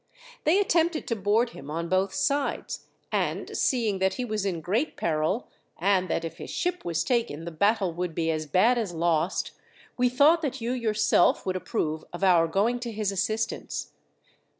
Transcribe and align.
They 0.45 0.57
attempted 0.59 1.05
to 1.09 1.15
board 1.15 1.51
him 1.51 1.69
on 1.69 1.87
both 1.87 2.11
sides, 2.11 2.87
and, 3.11 3.55
seeing 3.55 3.99
that 3.99 4.15
he 4.15 4.25
was 4.25 4.47
in 4.47 4.59
great 4.59 4.97
peril, 4.97 5.47
and 5.77 6.09
that 6.09 6.25
if 6.25 6.37
his 6.39 6.49
ship 6.49 6.83
was 6.83 7.03
taken 7.03 7.45
the 7.45 7.51
battle 7.51 7.93
would 7.93 8.15
be 8.15 8.31
as 8.31 8.47
bad 8.47 8.79
as 8.79 8.95
lost, 8.95 9.51
we 9.97 10.09
thought 10.09 10.41
that 10.41 10.59
you 10.59 10.71
yourself 10.71 11.45
would 11.45 11.55
approve 11.55 12.03
of 12.13 12.23
our 12.23 12.47
going 12.47 12.79
to 12.79 12.91
his 12.91 13.11
assistance. 13.11 13.91